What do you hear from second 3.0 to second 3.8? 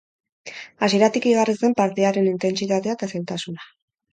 zailtasuna.